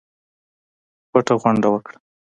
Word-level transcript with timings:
پټه 1.11 1.33
غونډه 1.41 1.67
وکړه. 1.71 1.97